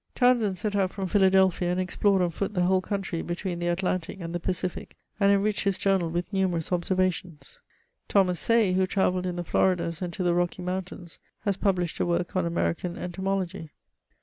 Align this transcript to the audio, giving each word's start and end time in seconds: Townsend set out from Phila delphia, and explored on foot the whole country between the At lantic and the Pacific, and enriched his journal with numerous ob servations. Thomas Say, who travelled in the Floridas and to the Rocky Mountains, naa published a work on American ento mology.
Townsend 0.15 0.57
set 0.57 0.75
out 0.75 0.89
from 0.89 1.07
Phila 1.07 1.29
delphia, 1.29 1.69
and 1.71 1.79
explored 1.79 2.23
on 2.23 2.31
foot 2.31 2.55
the 2.55 2.63
whole 2.63 2.81
country 2.81 3.21
between 3.21 3.59
the 3.59 3.67
At 3.67 3.83
lantic 3.83 4.19
and 4.19 4.33
the 4.33 4.39
Pacific, 4.39 4.97
and 5.19 5.31
enriched 5.31 5.63
his 5.63 5.77
journal 5.77 6.09
with 6.09 6.33
numerous 6.33 6.71
ob 6.71 6.81
servations. 6.85 7.59
Thomas 8.07 8.39
Say, 8.39 8.73
who 8.73 8.87
travelled 8.87 9.27
in 9.27 9.35
the 9.35 9.43
Floridas 9.43 10.01
and 10.01 10.11
to 10.13 10.23
the 10.23 10.33
Rocky 10.33 10.63
Mountains, 10.63 11.19
naa 11.45 11.53
published 11.61 11.99
a 11.99 12.07
work 12.07 12.35
on 12.35 12.47
American 12.47 12.95
ento 12.95 13.21
mology. 13.21 13.69